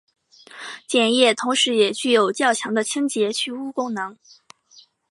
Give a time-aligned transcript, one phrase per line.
[0.89, 4.17] 碱液同时也具有较强的清洁去污功能。